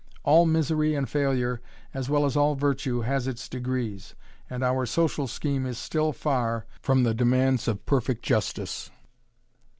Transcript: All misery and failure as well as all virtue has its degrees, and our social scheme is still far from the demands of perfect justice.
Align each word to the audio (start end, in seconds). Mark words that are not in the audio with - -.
All 0.23 0.47
misery 0.47 0.95
and 0.95 1.07
failure 1.07 1.61
as 1.93 2.09
well 2.09 2.25
as 2.25 2.35
all 2.35 2.55
virtue 2.55 3.01
has 3.01 3.27
its 3.27 3.47
degrees, 3.47 4.15
and 4.49 4.63
our 4.63 4.87
social 4.87 5.27
scheme 5.27 5.63
is 5.67 5.77
still 5.77 6.11
far 6.11 6.65
from 6.81 7.03
the 7.03 7.13
demands 7.13 7.67
of 7.67 7.85
perfect 7.85 8.23
justice. 8.25 8.89